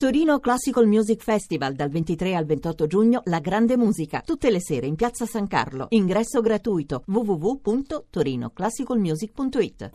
Torino 0.00 0.40
Classical 0.40 0.86
Music 0.86 1.22
Festival 1.22 1.74
dal 1.74 1.90
23 1.90 2.34
al 2.34 2.46
28 2.46 2.86
giugno 2.86 3.20
La 3.26 3.38
Grande 3.38 3.76
Musica, 3.76 4.22
tutte 4.24 4.50
le 4.50 4.58
sere 4.58 4.86
in 4.86 4.94
Piazza 4.94 5.26
San 5.26 5.46
Carlo. 5.46 5.88
Ingresso 5.90 6.40
gratuito 6.40 7.04
www.torinoclassicalmusic.it. 7.06 9.90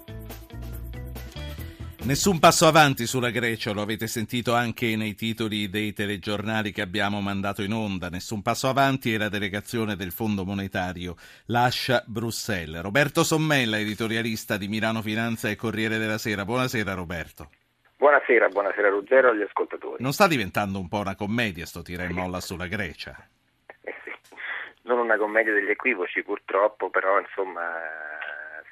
Nessun 2.03 2.37
passo 2.37 2.67
avanti 2.67 3.07
sulla 3.07 3.31
Grecia, 3.31 3.71
lo 3.71 3.81
avete 3.81 4.05
sentito 4.05 4.53
anche 4.53 4.95
nei 4.95 5.15
titoli 5.15 5.71
dei 5.71 5.91
telegiornali 5.91 6.71
che 6.71 6.83
abbiamo 6.83 7.19
mandato 7.19 7.63
in 7.63 7.73
onda. 7.73 8.09
Nessun 8.09 8.43
passo 8.43 8.69
avanti 8.69 9.11
e 9.11 9.17
la 9.17 9.29
delegazione 9.29 9.95
del 9.95 10.11
Fondo 10.11 10.45
Monetario 10.45 11.15
lascia 11.45 12.03
Bruxelles. 12.05 12.83
Roberto 12.83 13.23
Sommella, 13.23 13.79
editorialista 13.79 14.57
di 14.57 14.67
Milano 14.67 15.01
Finanza 15.01 15.49
e 15.49 15.55
Corriere 15.55 15.97
della 15.97 16.19
Sera. 16.19 16.45
Buonasera 16.45 16.93
Roberto. 16.93 17.49
Buonasera, 17.97 18.49
buonasera 18.49 18.89
Ruggero 18.89 19.29
agli 19.29 19.41
ascoltatori. 19.41 20.03
Non 20.03 20.11
sta 20.11 20.27
diventando 20.27 20.79
un 20.79 20.89
po' 20.89 20.99
una 20.99 21.15
commedia 21.15 21.65
sto 21.65 21.81
tira 21.81 22.03
e 22.03 22.09
molla 22.09 22.41
sulla 22.41 22.67
Grecia? 22.67 23.15
Eh 23.81 23.95
sì. 24.03 24.11
Non 24.81 24.99
una 24.99 25.17
commedia 25.17 25.53
degli 25.53 25.69
equivoci 25.69 26.21
purtroppo, 26.21 26.89
però 26.89 27.19
insomma 27.19 27.71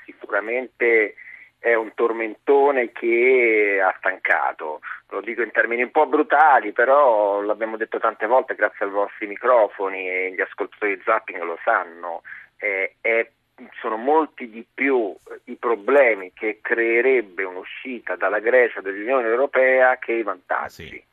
sicuramente 0.05 1.16
è 1.58 1.73
un 1.73 1.94
tormentone 1.94 2.91
che 2.91 3.81
ha 3.81 3.95
stancato. 3.98 4.81
Lo 5.09 5.22
dico 5.22 5.42
in 5.42 5.52
termini 5.52 5.84
un 5.84 5.92
po' 5.92 6.05
brutali, 6.05 6.73
però 6.73 7.40
l'abbiamo 7.40 7.78
detto 7.78 8.00
tante 8.00 8.28
volte 8.28 8.55
grazie 8.55 8.86
ai 8.86 8.92
vostri 8.92 9.28
microfoni 9.28 10.09
e 10.09 10.34
gli 10.36 10.42
ascoltatori 10.42 10.98
di 10.98 11.02
Zapping 11.05 11.42
lo 11.42 11.58
sanno. 11.64 12.23
Eh, 12.58 12.95
è 13.00 13.31
sono 13.80 13.98
molti 13.98 14.49
di 14.49 14.66
più 14.72 15.16
i 15.45 15.55
problemi 15.55 16.31
che 16.34 16.59
creerebbe 16.62 17.44
un'uscita 17.44 18.16
dalla 18.16 18.39
Grecia 18.39 18.81
dall'Unione 18.81 19.27
Europea 19.27 19.98
che 19.98 20.13
i 20.13 20.23
vantaggi. 20.23 20.89
Sì. 20.89 21.03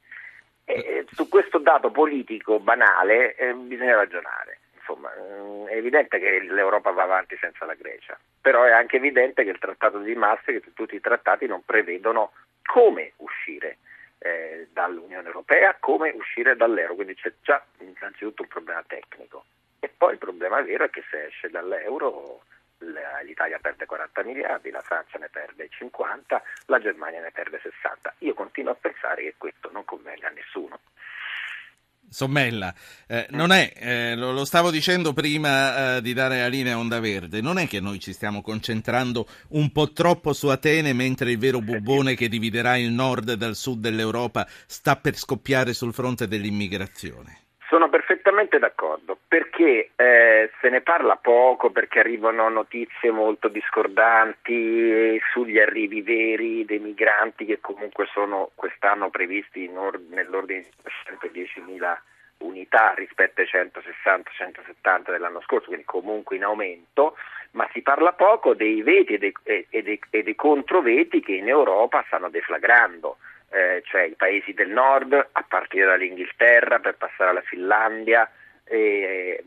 E 0.64 1.04
su 1.10 1.28
questo 1.28 1.58
dato 1.58 1.90
politico 1.90 2.60
banale 2.60 3.34
eh, 3.34 3.52
bisogna 3.54 3.96
ragionare. 3.96 4.58
Insomma, 4.76 5.10
mm, 5.18 5.66
è 5.66 5.76
evidente 5.76 6.18
che 6.18 6.40
l'Europa 6.40 6.90
va 6.90 7.02
avanti 7.02 7.36
senza 7.40 7.64
la 7.64 7.74
Grecia, 7.74 8.18
però 8.40 8.62
è 8.64 8.70
anche 8.70 8.96
evidente 8.96 9.44
che 9.44 9.50
il 9.50 9.58
trattato 9.58 9.98
di 9.98 10.14
Maastricht 10.14 10.68
e 10.68 10.72
tutti 10.74 10.94
i 10.94 11.00
trattati 11.00 11.46
non 11.46 11.64
prevedono 11.64 12.32
come 12.64 13.12
uscire 13.16 13.78
eh, 14.18 14.68
dall'Unione 14.72 15.26
Europea, 15.26 15.76
come 15.78 16.10
uscire 16.10 16.56
dall'euro, 16.56 16.94
quindi 16.94 17.14
c'è 17.14 17.32
già 17.42 17.62
innanzitutto 17.78 18.42
un 18.42 18.48
problema 18.48 18.84
tecnico. 18.86 19.44
E 19.80 19.88
poi 19.88 20.12
il 20.12 20.18
problema 20.18 20.60
vero 20.62 20.84
è 20.84 20.90
che 20.90 21.02
se 21.10 21.26
esce 21.26 21.48
dall'euro 21.48 22.42
l'Italia 23.24 23.58
perde 23.58 23.86
40 23.86 24.22
miliardi, 24.24 24.70
la 24.70 24.80
Francia 24.80 25.18
ne 25.18 25.28
perde 25.30 25.68
50, 25.70 26.42
la 26.66 26.80
Germania 26.80 27.20
ne 27.20 27.30
perde 27.30 27.60
60. 27.62 28.14
Io 28.18 28.34
continuo 28.34 28.72
a 28.72 28.76
pensare 28.76 29.22
che 29.22 29.34
questo 29.36 29.70
non 29.72 29.84
convenga 29.84 30.28
a 30.28 30.30
nessuno. 30.30 30.78
Sommella, 32.12 32.74
eh, 33.06 33.28
non 33.30 33.52
è, 33.52 33.72
eh, 33.76 34.16
lo, 34.16 34.32
lo, 34.32 34.44
stavo 34.44 34.72
dicendo 34.72 35.12
prima 35.12 35.96
eh, 35.96 36.02
di 36.02 36.12
dare 36.12 36.40
la 36.40 36.48
linea 36.48 36.76
Onda 36.76 36.98
Verde, 36.98 37.40
non 37.40 37.56
è 37.56 37.68
che 37.68 37.78
noi 37.78 38.00
ci 38.00 38.12
stiamo 38.12 38.42
concentrando 38.42 39.28
un 39.50 39.70
po' 39.70 39.92
troppo 39.92 40.32
su 40.32 40.48
Atene 40.48 40.92
mentre 40.92 41.30
il 41.30 41.38
vero 41.38 41.60
bubbone 41.60 42.16
che 42.16 42.28
dividerà 42.28 42.76
il 42.76 42.90
nord 42.90 43.34
dal 43.34 43.54
sud 43.54 43.78
dell'Europa 43.78 44.44
sta 44.66 44.96
per 44.96 45.14
scoppiare 45.14 45.72
sul 45.72 45.94
fronte 45.94 46.26
dell'immigrazione? 46.26 47.49
Sono 47.70 47.88
perfettamente 47.88 48.58
d'accordo 48.58 49.16
perché 49.28 49.90
eh, 49.94 50.50
se 50.60 50.68
ne 50.70 50.80
parla 50.80 51.14
poco 51.14 51.70
perché 51.70 52.00
arrivano 52.00 52.48
notizie 52.48 53.12
molto 53.12 53.46
discordanti 53.46 55.16
sugli 55.32 55.56
arrivi 55.56 56.02
veri 56.02 56.64
dei 56.64 56.80
migranti 56.80 57.44
che 57.44 57.60
comunque 57.60 58.08
sono 58.12 58.50
quest'anno 58.56 59.08
previsti 59.10 59.70
or- 59.72 60.00
nell'ordine 60.10 60.62
di 60.62 60.68
110.000 61.30 61.96
unità 62.38 62.92
rispetto 62.96 63.40
ai 63.40 63.46
160-170 63.46 65.12
dell'anno 65.12 65.40
scorso, 65.42 65.66
quindi 65.66 65.84
comunque 65.84 66.34
in 66.34 66.42
aumento, 66.42 67.16
ma 67.52 67.68
si 67.72 67.82
parla 67.82 68.12
poco 68.14 68.52
dei 68.54 68.82
veti 68.82 69.14
e 69.14 69.18
dei, 69.18 69.32
e 69.44 69.82
dei, 69.82 70.00
e 70.10 70.24
dei 70.24 70.34
controveti 70.34 71.20
che 71.20 71.34
in 71.34 71.46
Europa 71.46 72.02
stanno 72.08 72.30
deflagrando 72.30 73.18
eh, 73.50 73.82
cioè 73.84 74.02
i 74.02 74.14
paesi 74.14 74.52
del 74.52 74.70
nord, 74.70 75.12
a 75.12 75.44
partire 75.46 75.86
dall'Inghilterra 75.86 76.78
per 76.78 76.94
passare 76.96 77.30
alla 77.30 77.42
Finlandia 77.42 78.30
e, 78.64 79.42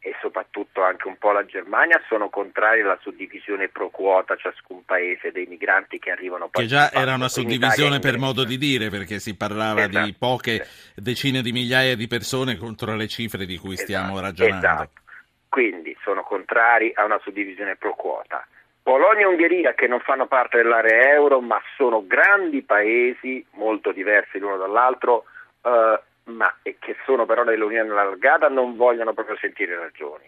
e 0.00 0.16
soprattutto 0.20 0.82
anche 0.82 1.06
un 1.06 1.16
po' 1.18 1.30
la 1.30 1.44
Germania, 1.44 2.02
sono 2.08 2.28
contrari 2.30 2.80
alla 2.80 2.98
suddivisione 3.00 3.68
pro 3.68 3.90
quota 3.90 4.34
ciascun 4.36 4.84
paese 4.84 5.30
dei 5.30 5.46
migranti 5.46 6.00
che 6.00 6.10
arrivano. 6.10 6.48
Che 6.50 6.66
già 6.66 6.90
era 6.90 7.14
una 7.14 7.28
suddivisione 7.28 8.00
per 8.00 8.18
modo 8.18 8.42
di 8.42 8.58
dire, 8.58 8.90
perché 8.90 9.20
si 9.20 9.36
parlava 9.36 9.84
esatto. 9.84 10.04
di 10.04 10.14
poche 10.18 10.66
decine 10.96 11.40
di 11.40 11.52
migliaia 11.52 11.94
di 11.94 12.08
persone 12.08 12.56
contro 12.56 12.96
le 12.96 13.06
cifre 13.06 13.46
di 13.46 13.56
cui 13.56 13.76
stiamo 13.76 14.14
esatto. 14.14 14.20
ragionando. 14.20 14.66
Esatto. 14.66 15.00
Quindi 15.48 15.96
sono 16.02 16.22
contrari 16.22 16.92
a 16.94 17.04
una 17.04 17.18
suddivisione 17.22 17.76
pro 17.76 17.94
quota. 17.94 18.46
Polonia 18.88 19.26
e 19.26 19.28
Ungheria 19.28 19.74
che 19.74 19.86
non 19.86 20.00
fanno 20.00 20.24
parte 20.24 20.56
dell'area 20.56 21.12
euro 21.12 21.42
ma 21.42 21.60
sono 21.76 22.06
grandi 22.06 22.62
paesi 22.62 23.44
molto 23.50 23.92
diversi 23.92 24.38
l'uno 24.38 24.56
dall'altro 24.56 25.24
eh, 25.62 26.00
ma 26.24 26.54
che 26.62 26.96
sono 27.04 27.26
però 27.26 27.44
nell'Unione 27.44 27.90
allargata 27.90 28.48
non 28.48 28.76
vogliono 28.76 29.12
proprio 29.12 29.36
sentire 29.36 29.76
ragioni. 29.76 30.24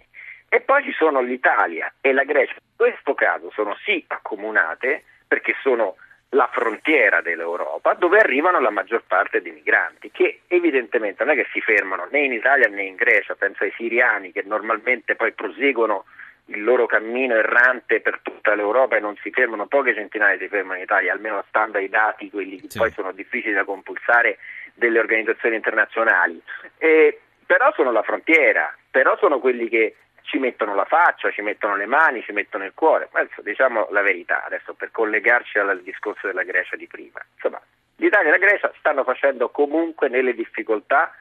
E 0.47 0.61
poi 0.61 0.83
ci 0.83 0.93
sono 0.93 1.23
l'Italia 1.23 1.91
e 2.03 2.13
la 2.13 2.25
Grecia, 2.25 2.53
in 2.53 2.77
questo 2.77 3.15
caso 3.15 3.51
sono 3.51 3.75
sì 3.83 4.05
accomunate 4.07 5.05
perché 5.27 5.55
sono 5.63 5.97
la 6.33 6.49
frontiera 6.53 7.23
dell'Europa 7.23 7.95
dove 7.95 8.19
arrivano 8.19 8.61
la 8.61 8.69
maggior 8.69 9.05
parte 9.07 9.41
dei 9.41 9.53
migranti 9.53 10.11
che 10.11 10.41
evidentemente 10.49 11.25
non 11.25 11.33
è 11.33 11.43
che 11.43 11.49
si 11.51 11.63
fermano 11.63 12.09
né 12.11 12.25
in 12.25 12.35
Italia 12.35 12.69
né 12.69 12.83
in 12.83 12.97
Grecia, 12.97 13.35
penso 13.37 13.65
ai 13.65 13.73
siriani 13.75 14.33
che 14.33 14.43
normalmente 14.45 15.15
poi 15.15 15.33
proseguono 15.33 16.05
il 16.51 16.63
loro 16.63 16.87
cammino 16.87 17.35
errante 17.35 18.01
per 18.01 18.21
tutta 18.23 18.55
l'Europa 18.55 18.97
e 18.97 19.01
non 19.01 19.17
si 19.23 19.31
fermano, 19.31 19.67
poche 19.67 19.95
centinaia 19.95 20.39
si 20.39 20.49
fermano 20.49 20.77
in 20.77 20.85
Italia, 20.85 21.13
almeno 21.13 21.45
stando 21.49 21.79
ai 21.79 21.89
dati, 21.89 22.31
quelli 22.31 22.61
che 22.61 22.71
sì. 22.71 22.79
poi 22.79 22.91
sono 22.91 23.13
difficili 23.13 23.55
da 23.55 23.65
compulsare 23.65 24.39
delle 24.75 24.99
organizzazioni 24.99 25.57
internazionali. 25.57 26.41
E, 26.79 27.21
però 27.47 27.73
sono 27.75 27.93
la 27.93 28.03
frontiera, 28.03 28.75
però 28.91 29.17
sono 29.19 29.39
quelli 29.39 29.69
che 29.69 29.97
ci 30.23 30.39
mettono 30.39 30.75
la 30.75 30.85
faccia, 30.85 31.31
ci 31.31 31.43
mettono 31.43 31.77
le 31.77 31.87
mani, 31.87 32.23
ci 32.23 32.33
mettono 32.33 32.65
il 32.65 32.73
cuore. 32.75 33.09
Adesso 33.13 33.43
diciamo 33.43 33.89
la 33.91 34.03
verità, 34.03 34.45
adesso 34.45 34.75
per 34.75 34.91
collegarci 34.91 35.59
al 35.59 35.81
discorso 35.83 36.27
della 36.27 36.45
Grecia 36.45 36.77
di 36.77 36.87
prima. 36.87 37.21
Insomma, 37.35 37.61
l'Italia 37.97 38.29
e 38.29 38.31
la 38.31 38.45
Grecia 38.45 38.73
stanno 38.79 39.05
facendo 39.05 39.51
comunque 39.51 40.09
nelle 40.09 40.35
difficoltà 40.35 41.13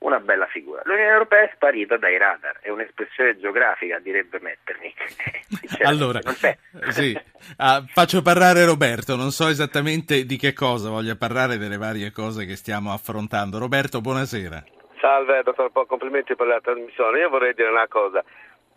una 0.00 0.20
bella 0.20 0.46
figura. 0.46 0.82
L'Unione 0.84 1.10
Europea 1.10 1.42
è 1.42 1.52
sparita 1.54 1.96
dai 1.96 2.16
radar, 2.16 2.58
è 2.60 2.70
un'espressione 2.70 3.38
geografica, 3.38 3.98
direbbe 3.98 4.38
Metternich. 4.40 5.82
allora, 5.84 6.20
sì. 6.90 7.18
ah, 7.56 7.84
faccio 7.86 8.22
parlare 8.22 8.64
Roberto, 8.64 9.16
non 9.16 9.30
so 9.30 9.48
esattamente 9.48 10.24
di 10.24 10.36
che 10.36 10.52
cosa 10.52 10.90
voglia 10.90 11.16
parlare 11.16 11.58
delle 11.58 11.76
varie 11.76 12.12
cose 12.12 12.46
che 12.46 12.56
stiamo 12.56 12.92
affrontando. 12.92 13.58
Roberto, 13.58 14.00
buonasera. 14.00 14.64
Salve, 15.00 15.42
dottor 15.42 15.70
Po, 15.70 15.86
complimenti 15.86 16.34
per 16.34 16.46
la 16.46 16.60
trasmissione. 16.60 17.18
Io 17.18 17.28
vorrei 17.28 17.54
dire 17.54 17.68
una 17.68 17.88
cosa, 17.88 18.22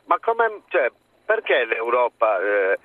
ma 0.06 0.18
come, 0.20 0.64
cioè, 0.70 0.92
perché 1.26 1.66
l'Europa... 1.66 2.40
Eh, 2.40 2.80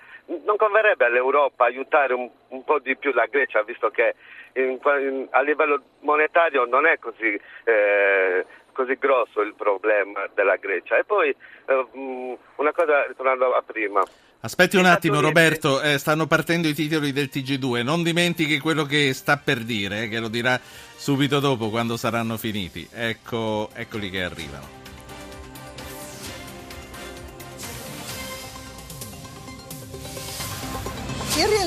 non 0.44 0.56
converrebbe 0.56 1.06
all'Europa 1.06 1.64
aiutare 1.64 2.12
un, 2.12 2.28
un, 2.48 2.64
po' 2.64 2.78
di 2.78 2.96
più 2.96 3.12
la 3.12 3.26
Grecia, 3.26 3.62
visto 3.62 3.90
che 3.90 4.14
in, 4.54 4.78
in, 4.82 5.26
a 5.30 5.40
livello 5.40 5.82
monetario 6.00 6.64
non 6.64 6.86
è 6.86 6.98
così, 6.98 7.38
eh, 7.64 8.44
così, 8.72 8.96
grosso 8.98 9.40
il 9.40 9.54
problema 9.54 10.28
della 10.34 10.56
Grecia. 10.56 10.98
E 10.98 11.04
poi 11.04 11.30
eh, 11.30 11.86
mm, 11.96 12.32
una 12.56 12.72
cosa, 12.72 13.06
ritornando 13.06 13.52
a 13.54 13.62
prima. 13.62 14.02
Aspetti 14.40 14.76
un 14.76 14.84
attimo 14.84 15.20
Roberto, 15.20 15.80
eh, 15.80 15.98
stanno 15.98 16.26
partendo 16.26 16.68
i 16.68 16.74
titoli 16.74 17.12
del 17.12 17.28
TG2, 17.32 17.82
non 17.82 18.02
dimentichi 18.04 18.60
quello 18.60 18.84
che 18.84 19.12
sta 19.12 19.36
per 19.36 19.58
dire, 19.58 20.02
eh, 20.02 20.08
che 20.08 20.20
lo 20.20 20.28
dirà 20.28 20.60
subito 20.62 21.40
dopo 21.40 21.70
quando 21.70 21.96
saranno 21.96 22.36
finiti. 22.36 22.86
Ecco, 22.92 23.70
eccoli 23.74 24.10
che 24.10 24.22
arrivano. 24.22 24.77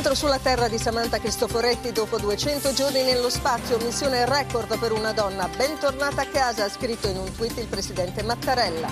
Rientro 0.02 0.28
sulla 0.28 0.40
terra 0.40 0.68
di 0.68 0.80
Samantha 0.80 1.20
Cristoforetti 1.20 1.92
dopo 1.92 2.18
200 2.18 2.74
giorni 2.74 3.04
nello 3.04 3.30
spazio, 3.30 3.78
missione 3.78 4.26
record 4.26 4.80
per 4.80 4.94
una 4.94 5.12
donna. 5.12 5.48
Bentornata 5.56 6.24
a 6.24 6.26
casa, 6.26 6.64
ha 6.64 6.70
scritto 6.70 7.08
in 7.08 7.18
un 7.18 7.32
tweet 7.32 7.60
il 7.60 7.68
presidente 7.68 8.24
Mattarella. 8.24 8.88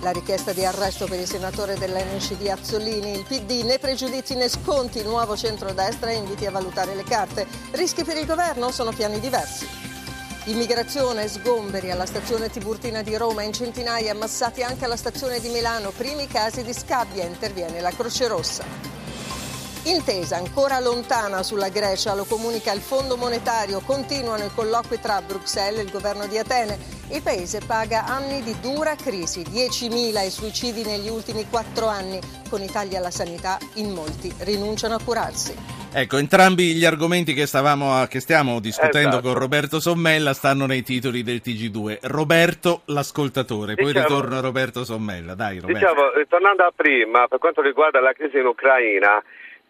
La 0.00 0.10
richiesta 0.10 0.52
di 0.52 0.66
arresto 0.66 1.06
per 1.06 1.18
il 1.18 1.26
senatore 1.26 1.78
dell'NCD 1.78 2.46
Azzolini, 2.46 3.12
il 3.12 3.24
PD, 3.24 3.62
né 3.64 3.78
pregiudizi 3.78 4.34
né 4.34 4.50
sconti, 4.50 5.02
nuovo 5.02 5.34
centrodestra 5.34 6.10
e 6.10 6.16
inviti 6.16 6.44
a 6.44 6.50
valutare 6.50 6.94
le 6.94 7.04
carte. 7.04 7.46
Rischi 7.70 8.04
per 8.04 8.18
il 8.18 8.26
governo 8.26 8.70
sono 8.70 8.92
piani 8.92 9.18
diversi. 9.18 9.66
Immigrazione, 10.44 11.26
sgomberi 11.26 11.90
alla 11.90 12.04
stazione 12.04 12.50
Tiburtina 12.50 13.00
di 13.00 13.16
Roma, 13.16 13.44
in 13.44 13.54
centinaia 13.54 14.12
ammassati 14.12 14.62
anche 14.62 14.84
alla 14.84 14.96
stazione 14.96 15.40
di 15.40 15.48
Milano, 15.48 15.90
primi 15.90 16.26
casi 16.26 16.62
di 16.62 16.74
scabbia, 16.74 17.24
interviene 17.24 17.80
la 17.80 17.92
Croce 17.92 18.26
Rossa. 18.26 18.91
Intesa 19.84 20.36
ancora 20.36 20.78
lontana 20.78 21.42
sulla 21.42 21.68
Grecia, 21.68 22.14
lo 22.14 22.24
comunica 22.24 22.72
il 22.72 22.80
Fondo 22.80 23.16
Monetario, 23.16 23.80
continuano 23.80 24.44
i 24.44 24.50
colloqui 24.54 25.00
tra 25.00 25.20
Bruxelles 25.22 25.80
e 25.80 25.82
il 25.82 25.90
governo 25.90 26.28
di 26.28 26.38
Atene. 26.38 26.78
Il 27.10 27.20
paese 27.20 27.58
paga 27.66 28.04
anni 28.06 28.42
di 28.42 28.54
dura 28.60 28.94
crisi, 28.94 29.42
10.000 29.42 30.24
i 30.24 30.30
suicidi 30.30 30.84
negli 30.84 31.08
ultimi 31.08 31.46
quattro 31.50 31.88
anni. 31.88 32.20
Con 32.48 32.62
i 32.62 32.70
tagli 32.70 32.94
alla 32.94 33.10
sanità 33.10 33.58
in 33.74 33.90
molti 33.92 34.32
rinunciano 34.40 34.94
a 34.94 35.00
curarsi. 35.04 35.52
Ecco, 35.94 36.16
entrambi 36.16 36.74
gli 36.74 36.84
argomenti 36.84 37.34
che, 37.34 37.46
stavamo, 37.46 38.06
che 38.06 38.20
stiamo 38.20 38.60
discutendo 38.60 39.08
Esatto. 39.18 39.22
con 39.28 39.34
Roberto 39.34 39.80
Sommella 39.80 40.32
stanno 40.32 40.64
nei 40.66 40.82
titoli 40.82 41.22
del 41.24 41.40
TG2. 41.44 41.98
Roberto 42.02 42.82
l'ascoltatore, 42.86 43.74
poi 43.74 43.86
Diciamo- 43.92 44.06
ritorna 44.06 44.40
Roberto 44.40 44.84
Sommella. 44.84 45.34
Dai, 45.34 45.58
Roberto. 45.58 45.78
Diciamo, 45.78 46.12
ritornando 46.14 46.62
a 46.62 46.72
prima, 46.74 47.26
per 47.26 47.38
quanto 47.40 47.60
riguarda 47.60 48.00
la 48.00 48.12
crisi 48.12 48.38
in 48.38 48.46
Ucraina, 48.46 49.22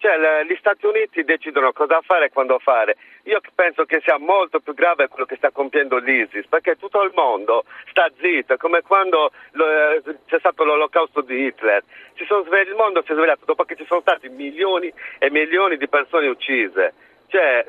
cioè 0.02 0.42
gli 0.42 0.56
Stati 0.58 0.84
Uniti 0.84 1.22
decidono 1.22 1.72
cosa 1.72 2.00
fare 2.02 2.26
e 2.26 2.30
quando 2.30 2.58
fare. 2.58 2.96
Io 3.24 3.38
penso 3.54 3.84
che 3.84 4.00
sia 4.02 4.18
molto 4.18 4.58
più 4.58 4.74
grave 4.74 5.06
quello 5.06 5.26
che 5.26 5.36
sta 5.36 5.52
compiendo 5.52 5.98
l'ISIS, 5.98 6.48
perché 6.48 6.74
tutto 6.74 7.02
il 7.02 7.12
mondo 7.14 7.64
sta 7.88 8.10
zitto, 8.18 8.56
come 8.56 8.82
quando 8.82 9.30
eh, 9.30 10.02
c'è 10.26 10.38
stato 10.40 10.64
l'olocausto 10.64 11.20
di 11.20 11.44
Hitler. 11.46 11.84
Svegli- 12.16 12.70
il 12.70 12.74
mondo 12.74 13.02
si 13.02 13.12
è 13.12 13.14
svegliato 13.14 13.44
dopo 13.44 13.62
che 13.62 13.76
ci 13.76 13.84
sono 13.86 14.00
stati 14.00 14.28
milioni 14.28 14.92
e 15.20 15.30
milioni 15.30 15.76
di 15.76 15.88
persone 15.88 16.26
uccise. 16.26 16.94
Cioè, 17.32 17.64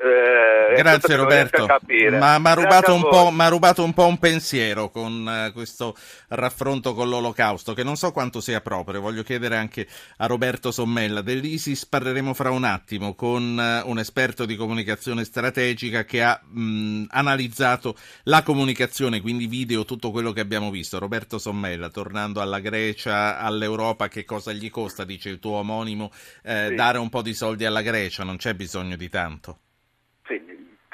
eh, 0.72 0.76
Grazie 0.76 1.16
Roberto, 1.16 1.66
ma 2.18 2.38
mi 2.38 2.48
ha 2.48 2.52
rubato, 2.52 2.92
rubato 3.48 3.82
un 3.82 3.94
po' 3.94 4.06
un 4.06 4.18
pensiero 4.18 4.90
con 4.90 5.26
eh, 5.26 5.52
questo 5.52 5.96
raffronto 6.28 6.92
con 6.92 7.08
l'olocausto, 7.08 7.72
che 7.72 7.82
non 7.82 7.96
so 7.96 8.12
quanto 8.12 8.42
sia 8.42 8.60
proprio, 8.60 9.00
voglio 9.00 9.22
chiedere 9.22 9.56
anche 9.56 9.86
a 10.18 10.26
Roberto 10.26 10.70
Sommella. 10.70 11.22
Dell'ISIS 11.22 11.86
parleremo 11.86 12.34
fra 12.34 12.50
un 12.50 12.64
attimo 12.64 13.14
con 13.14 13.58
eh, 13.58 13.80
un 13.88 13.98
esperto 13.98 14.44
di 14.44 14.54
comunicazione 14.54 15.24
strategica 15.24 16.04
che 16.04 16.22
ha 16.22 16.38
mh, 16.44 17.04
analizzato 17.08 17.96
la 18.24 18.42
comunicazione, 18.42 19.22
quindi 19.22 19.46
video, 19.46 19.86
tutto 19.86 20.10
quello 20.10 20.32
che 20.32 20.40
abbiamo 20.40 20.70
visto. 20.70 20.98
Roberto 20.98 21.38
Sommella, 21.38 21.88
tornando 21.88 22.42
alla 22.42 22.58
Grecia, 22.58 23.38
all'Europa, 23.38 24.08
che 24.08 24.26
cosa 24.26 24.52
gli 24.52 24.68
costa, 24.68 25.04
dice 25.04 25.30
il 25.30 25.38
tuo 25.38 25.56
omonimo, 25.56 26.10
eh, 26.42 26.66
Sì. 26.68 26.74
dare 26.74 26.98
un 26.98 27.08
po' 27.08 27.22
di 27.22 27.32
soldi 27.32 27.64
alla 27.64 27.80
Grecia, 27.80 28.24
non 28.24 28.36
c'è 28.36 28.52
bisogno 28.52 28.96
di 28.96 29.08
tanto. 29.08 29.53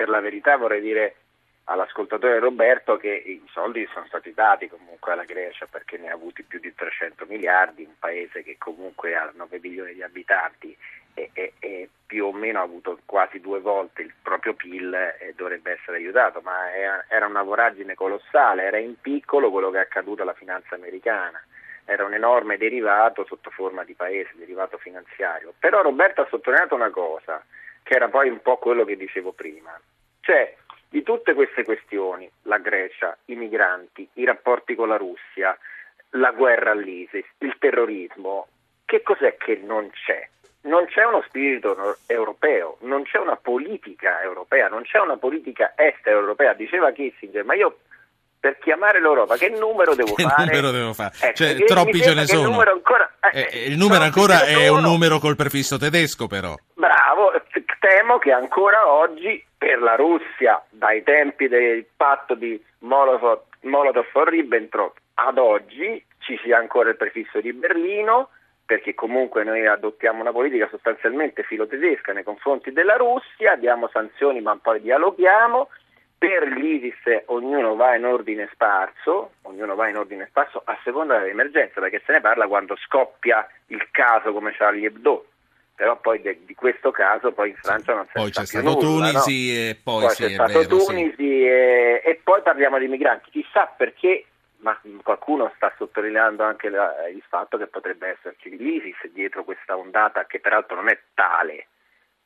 Per 0.00 0.08
la 0.08 0.20
verità 0.20 0.56
vorrei 0.56 0.80
dire 0.80 1.16
all'ascoltatore 1.64 2.38
Roberto 2.38 2.96
che 2.96 3.10
i 3.10 3.44
soldi 3.52 3.86
sono 3.92 4.06
stati 4.06 4.32
dati 4.32 4.66
comunque 4.66 5.12
alla 5.12 5.24
Grecia 5.24 5.66
perché 5.70 5.98
ne 5.98 6.08
ha 6.08 6.14
avuti 6.14 6.42
più 6.42 6.58
di 6.58 6.74
300 6.74 7.26
miliardi, 7.28 7.84
un 7.84 7.98
paese 7.98 8.42
che 8.42 8.56
comunque 8.56 9.14
ha 9.14 9.30
9 9.34 9.58
milioni 9.60 9.92
di 9.92 10.02
abitanti 10.02 10.74
e, 11.12 11.28
e- 11.34 11.52
e 11.58 11.88
più 12.06 12.24
o 12.24 12.32
meno 12.32 12.60
ha 12.60 12.62
avuto 12.62 12.98
quasi 13.04 13.40
due 13.40 13.60
volte 13.60 14.00
il 14.00 14.14
proprio 14.22 14.54
PIL 14.54 14.94
e 14.94 15.34
dovrebbe 15.36 15.72
essere 15.72 15.98
aiutato, 15.98 16.40
ma 16.40 16.74
era 16.74 17.26
una 17.26 17.42
voragine 17.42 17.92
colossale, 17.94 18.62
era 18.62 18.78
in 18.78 18.98
piccolo 18.98 19.50
quello 19.50 19.68
che 19.70 19.80
è 19.80 19.82
accaduto 19.82 20.22
alla 20.22 20.32
finanza 20.32 20.76
americana. 20.76 21.44
Era 21.84 22.06
un 22.06 22.14
enorme 22.14 22.56
derivato 22.56 23.26
sotto 23.26 23.50
forma 23.50 23.84
di 23.84 23.92
paese, 23.92 24.30
derivato 24.36 24.78
finanziario. 24.78 25.52
Però 25.58 25.82
Roberto 25.82 26.22
ha 26.22 26.26
sottolineato 26.30 26.74
una 26.74 26.88
cosa, 26.88 27.44
che 27.90 27.96
era 27.96 28.08
poi 28.08 28.28
un 28.28 28.40
po' 28.40 28.56
quello 28.58 28.84
che 28.84 28.96
dicevo 28.96 29.32
prima. 29.32 29.76
Cioè, 30.20 30.54
di 30.88 31.02
tutte 31.02 31.34
queste 31.34 31.64
questioni, 31.64 32.30
la 32.42 32.58
Grecia, 32.58 33.16
i 33.24 33.34
migranti, 33.34 34.08
i 34.14 34.24
rapporti 34.24 34.76
con 34.76 34.86
la 34.86 34.96
Russia, 34.96 35.58
la 36.10 36.30
guerra 36.30 36.70
all'ISIS, 36.70 37.24
il 37.38 37.56
terrorismo, 37.58 38.46
che 38.84 39.02
cos'è 39.02 39.36
che 39.36 39.60
non 39.64 39.90
c'è? 39.90 40.28
Non 40.62 40.86
c'è 40.86 41.04
uno 41.04 41.24
spirito 41.26 41.96
europeo, 42.06 42.76
non 42.82 43.02
c'è 43.02 43.18
una 43.18 43.34
politica 43.36 44.22
europea, 44.22 44.68
non 44.68 44.82
c'è 44.82 45.00
una 45.00 45.16
politica 45.16 45.72
estera 45.74 46.16
europea. 46.16 46.52
Diceva 46.52 46.92
Kissinger, 46.92 47.42
ma 47.44 47.54
io 47.54 47.78
per 48.38 48.56
chiamare 48.58 49.00
l'Europa 49.00 49.36
che 49.36 49.48
numero 49.48 49.96
devo 49.96 50.14
Che 50.14 50.22
fare? 50.22 50.44
numero 50.44 50.70
devo 50.70 50.92
fare? 50.92 51.12
Ecco, 51.20 51.34
Cioè, 51.34 51.56
troppi 51.64 52.00
ce 52.00 52.08
ne 52.14 52.14
che 52.14 52.20
il 52.20 52.26
sono. 52.28 52.50
numero 52.50 52.70
ancora- 52.72 53.10
eh, 53.32 53.48
Eh, 53.50 53.64
il 53.66 53.76
numero 53.76 54.04
ancora 54.04 54.44
è 54.44 54.68
un 54.68 54.76
sono. 54.80 54.88
numero 54.92 55.18
col 55.18 55.34
prefisso 55.34 55.76
tedesco, 55.76 56.26
però. 56.28 56.54
Bravo, 56.74 57.32
temo 57.90 58.18
che 58.18 58.30
ancora 58.30 58.88
oggi 58.88 59.44
per 59.58 59.80
la 59.80 59.96
Russia, 59.96 60.62
dai 60.70 61.02
tempi 61.02 61.48
del 61.48 61.84
patto 61.96 62.34
di 62.34 62.62
Molotov- 62.78 63.42
Molotov-Ribbentrop 63.62 64.96
ad 65.14 65.38
oggi, 65.38 66.00
ci 66.20 66.38
sia 66.40 66.56
ancora 66.56 66.90
il 66.90 66.96
prefisso 66.96 67.40
di 67.40 67.52
Berlino, 67.52 68.28
perché 68.64 68.94
comunque 68.94 69.42
noi 69.42 69.66
adottiamo 69.66 70.20
una 70.20 70.30
politica 70.30 70.68
sostanzialmente 70.70 71.42
filotedesca 71.42 72.12
nei 72.12 72.22
confronti 72.22 72.70
della 72.70 72.94
Russia, 72.94 73.56
diamo 73.56 73.88
sanzioni 73.88 74.40
ma 74.40 74.56
poi 74.56 74.80
dialoghiamo, 74.80 75.68
per 76.16 76.46
l'ISIS 76.46 77.24
ognuno 77.26 77.74
va 77.74 77.96
in 77.96 78.04
ordine 78.04 78.48
sparso, 78.52 79.32
ognuno 79.42 79.74
va 79.74 79.88
in 79.88 79.96
ordine 79.96 80.26
sparso 80.28 80.62
a 80.64 80.78
seconda 80.84 81.18
dell'emergenza, 81.18 81.80
perché 81.80 82.00
se 82.06 82.12
ne 82.12 82.20
parla 82.20 82.46
quando 82.46 82.76
scoppia 82.76 83.44
il 83.66 83.84
caso 83.90 84.32
come 84.32 84.52
Charlie 84.52 84.86
Hebdo, 84.86 85.24
però 85.80 85.98
poi 85.98 86.20
de- 86.20 86.40
di 86.44 86.54
questo 86.54 86.90
caso 86.90 87.32
poi 87.32 87.48
in 87.48 87.56
Francia 87.56 87.94
non 87.94 88.04
si 88.04 88.12
Poi 88.12 88.30
c'è 88.30 88.44
stato 88.44 88.82
nulla, 88.82 89.12
no? 89.12 89.22
Tunisi 89.22 89.56
e 89.56 89.80
poi, 89.82 90.04
Poi 90.04 90.14
sì, 90.14 90.22
c'è 90.24 90.28
stato 90.28 90.58
vero, 90.58 90.78
sì. 90.78 90.86
Tunisi 90.86 91.46
e, 91.46 92.02
e 92.04 92.20
poi 92.22 92.42
parliamo 92.42 92.78
di 92.78 92.86
migranti. 92.86 93.30
Chissà 93.30 93.64
perché, 93.64 94.26
ma 94.58 94.78
qualcuno 95.02 95.50
sta 95.56 95.72
sottolineando 95.78 96.42
anche 96.42 96.68
la- 96.68 97.08
il 97.08 97.22
fatto 97.26 97.56
che 97.56 97.66
potrebbe 97.66 98.08
esserci 98.08 98.54
l'ISIS 98.58 99.10
dietro 99.10 99.42
questa 99.42 99.74
ondata 99.74 100.26
che 100.26 100.38
peraltro 100.38 100.76
non 100.76 100.90
è 100.90 100.98
tale 101.14 101.68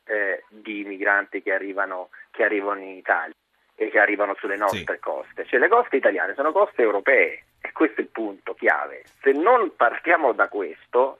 eh, 0.03 0.43
di 0.49 0.83
migranti 0.83 1.41
che 1.41 1.53
arrivano, 1.53 2.09
che 2.31 2.43
arrivano 2.43 2.81
in 2.81 2.97
Italia 2.97 3.33
e 3.73 3.89
che 3.89 3.99
arrivano 3.99 4.35
sulle 4.37 4.57
nostre 4.57 4.99
coste. 4.99 5.45
Cioè 5.45 5.61
le 5.61 5.69
coste 5.69 5.95
italiane 5.95 6.33
sono 6.33 6.51
coste 6.51 6.81
europee 6.81 7.43
e 7.61 7.71
questo 7.71 8.01
è 8.01 8.03
il 8.03 8.09
punto 8.09 8.53
chiave. 8.53 9.03
Se 9.21 9.31
non 9.31 9.71
partiamo 9.77 10.33
da 10.33 10.49
questo 10.49 11.19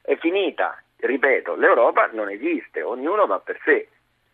è 0.00 0.16
finita. 0.16 0.82
Ripeto, 1.00 1.56
l'Europa 1.56 2.10
non 2.12 2.30
esiste, 2.30 2.82
ognuno 2.82 3.26
va 3.26 3.38
per 3.40 3.58
sé. 3.64 3.88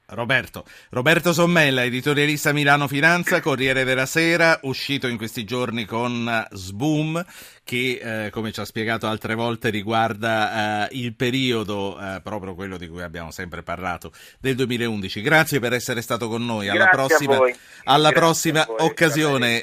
Roberto. 0.08 0.64
Roberto 0.90 1.32
Sommella, 1.32 1.82
editorialista 1.82 2.52
Milano 2.52 2.86
Finanza, 2.86 3.40
Corriere 3.40 3.82
della 3.82 4.06
Sera, 4.06 4.60
uscito 4.62 5.08
in 5.08 5.16
questi 5.16 5.42
giorni 5.44 5.84
con 5.84 6.28
eh, 6.28 6.46
Sboom, 6.54 7.24
che 7.64 8.26
eh, 8.26 8.30
come 8.30 8.52
ci 8.52 8.60
ha 8.60 8.64
spiegato 8.64 9.08
altre 9.08 9.34
volte 9.34 9.68
riguarda 9.70 10.86
eh, 10.86 10.96
il 10.96 11.16
periodo, 11.16 11.98
eh, 11.98 12.20
proprio 12.22 12.54
quello 12.54 12.76
di 12.76 12.86
cui 12.86 13.02
abbiamo 13.02 13.32
sempre 13.32 13.64
parlato, 13.64 14.12
del 14.38 14.54
2011. 14.54 15.20
Grazie 15.22 15.58
per 15.58 15.72
essere 15.72 16.00
stato 16.02 16.28
con 16.28 16.44
noi. 16.44 16.68
Alla 16.68 16.84
Grazie 16.84 17.26
prossima, 17.26 17.56
alla 17.82 18.12
prossima 18.12 18.64
occasione. 18.68 19.54